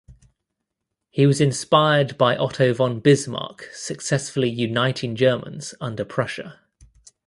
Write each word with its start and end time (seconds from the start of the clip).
He 1.11 1.27
was 1.27 1.39
inspired 1.39 2.17
by 2.17 2.35
Otto 2.35 2.73
von 2.73 2.99
Bismarck 3.01 3.69
successfully 3.71 4.49
uniting 4.49 5.15
Germans 5.15 5.75
under 5.79 6.03
Prussia. 6.03 6.59